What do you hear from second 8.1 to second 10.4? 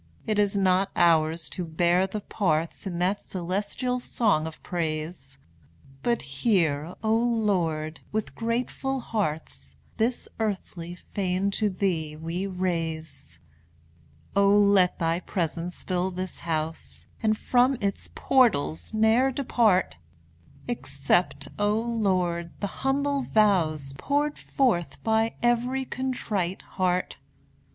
with grateful hearts, This